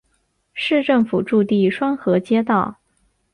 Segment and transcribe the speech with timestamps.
[0.55, 2.79] 市政府驻地双河街道。